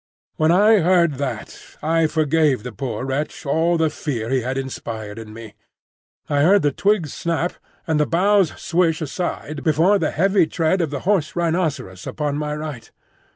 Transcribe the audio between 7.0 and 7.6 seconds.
snap